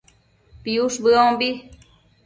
[0.63, 1.49] piush bëombi